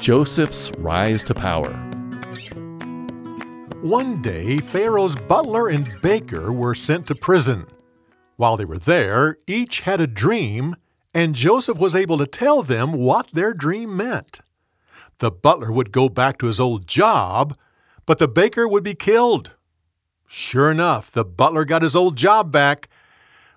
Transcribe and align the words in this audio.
Joseph's 0.00 0.72
rise 0.78 1.22
to 1.24 1.34
power. 1.34 1.72
One 3.82 4.22
day, 4.22 4.58
Pharaoh's 4.58 5.14
butler 5.14 5.68
and 5.68 5.90
baker 6.00 6.52
were 6.52 6.74
sent 6.74 7.06
to 7.08 7.14
prison. 7.14 7.66
While 8.36 8.56
they 8.56 8.64
were 8.64 8.78
there, 8.78 9.36
each 9.46 9.80
had 9.80 10.00
a 10.00 10.06
dream, 10.06 10.74
and 11.12 11.34
Joseph 11.34 11.78
was 11.78 11.94
able 11.94 12.16
to 12.16 12.26
tell 12.26 12.62
them 12.62 12.92
what 12.94 13.28
their 13.32 13.52
dream 13.52 13.94
meant. 13.94 14.40
The 15.18 15.30
butler 15.30 15.70
would 15.70 15.92
go 15.92 16.08
back 16.08 16.38
to 16.38 16.46
his 16.46 16.60
old 16.60 16.86
job, 16.86 17.56
but 18.06 18.18
the 18.18 18.28
baker 18.28 18.66
would 18.66 18.82
be 18.82 18.94
killed. 18.94 19.54
Sure 20.26 20.70
enough, 20.70 21.10
the 21.10 21.24
butler 21.26 21.66
got 21.66 21.82
his 21.82 21.94
old 21.94 22.16
job 22.16 22.50
back, 22.50 22.88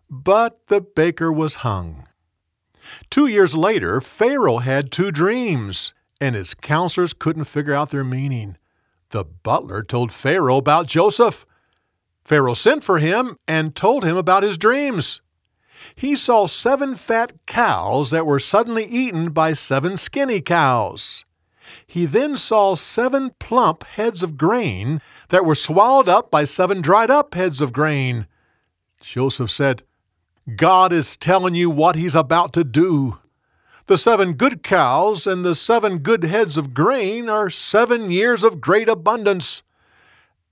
but 0.09 0.67
the 0.67 0.81
baker 0.81 1.31
was 1.31 1.55
hung. 1.55 2.05
Two 3.09 3.27
years 3.27 3.55
later, 3.55 4.01
Pharaoh 4.01 4.57
had 4.57 4.91
two 4.91 5.11
dreams, 5.11 5.93
and 6.23 6.35
his 6.35 6.53
counselors 6.53 7.11
couldn't 7.11 7.43
figure 7.43 7.73
out 7.73 7.91
their 7.91 8.05
meaning. 8.05 8.55
The 9.09 9.25
butler 9.25 9.83
told 9.83 10.13
Pharaoh 10.13 10.55
about 10.55 10.87
Joseph. 10.87 11.45
Pharaoh 12.23 12.53
sent 12.53 12.81
for 12.81 12.99
him 12.99 13.35
and 13.45 13.75
told 13.75 14.05
him 14.05 14.15
about 14.15 14.41
his 14.41 14.57
dreams. 14.57 15.19
He 15.95 16.15
saw 16.15 16.47
seven 16.47 16.95
fat 16.95 17.33
cows 17.45 18.11
that 18.11 18.25
were 18.25 18.39
suddenly 18.39 18.85
eaten 18.85 19.31
by 19.31 19.51
seven 19.51 19.97
skinny 19.97 20.39
cows. 20.39 21.25
He 21.85 22.05
then 22.05 22.37
saw 22.37 22.75
seven 22.75 23.31
plump 23.39 23.83
heads 23.83 24.23
of 24.23 24.37
grain 24.37 25.01
that 25.27 25.43
were 25.43 25.55
swallowed 25.55 26.07
up 26.07 26.31
by 26.31 26.45
seven 26.45 26.81
dried 26.81 27.11
up 27.11 27.33
heads 27.33 27.59
of 27.59 27.73
grain. 27.73 28.27
Joseph 29.01 29.51
said, 29.51 29.83
God 30.55 30.93
is 30.93 31.17
telling 31.17 31.53
you 31.53 31.69
what 31.69 31.97
he's 31.97 32.15
about 32.15 32.53
to 32.53 32.63
do. 32.63 33.17
The 33.85 33.97
seven 33.97 34.33
good 34.33 34.63
cows 34.63 35.27
and 35.27 35.43
the 35.43 35.55
seven 35.55 35.97
good 35.97 36.23
heads 36.23 36.57
of 36.57 36.73
grain 36.73 37.27
are 37.27 37.49
seven 37.49 38.11
years 38.11 38.43
of 38.43 38.61
great 38.61 38.87
abundance. 38.87 39.61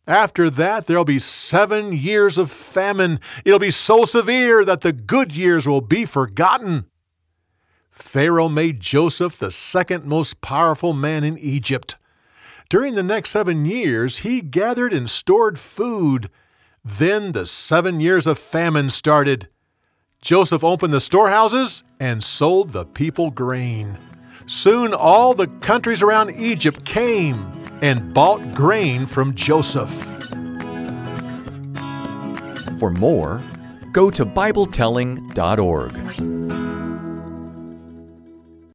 After 0.05 0.49
that, 0.49 0.85
there'll 0.85 1.05
be 1.05 1.19
seven 1.19 1.93
years 1.93 2.37
of 2.37 2.51
famine. 2.51 3.21
It'll 3.45 3.59
be 3.59 3.71
so 3.71 4.03
severe 4.03 4.65
that 4.65 4.81
the 4.81 4.91
good 4.91 5.35
years 5.35 5.65
will 5.65 5.79
be 5.79 6.05
forgotten. 6.05 6.87
Pharaoh 7.89 8.49
made 8.49 8.81
Joseph 8.81 9.37
the 9.37 9.51
second 9.51 10.05
most 10.05 10.41
powerful 10.41 10.91
man 10.91 11.23
in 11.23 11.37
Egypt. 11.37 11.95
During 12.69 12.95
the 12.95 13.03
next 13.03 13.29
seven 13.29 13.63
years, 13.63 14.19
he 14.19 14.41
gathered 14.41 14.91
and 14.91 15.09
stored 15.09 15.57
food. 15.57 16.29
Then 16.83 17.31
the 17.31 17.45
seven 17.45 18.01
years 18.01 18.27
of 18.27 18.39
famine 18.39 18.89
started. 18.89 19.47
Joseph 20.21 20.63
opened 20.63 20.93
the 20.93 20.99
storehouses 20.99 21.83
and 21.99 22.23
sold 22.23 22.73
the 22.73 22.85
people 22.85 23.31
grain. 23.31 23.97
Soon 24.45 24.93
all 24.93 25.33
the 25.33 25.47
countries 25.47 26.03
around 26.03 26.29
Egypt 26.31 26.85
came 26.85 27.51
and 27.81 28.13
bought 28.13 28.53
grain 28.53 29.07
from 29.07 29.33
Joseph. 29.33 29.89
For 32.77 32.91
more, 32.91 33.41
go 33.91 34.11
to 34.11 34.23
BibleTelling.org. 34.23 36.40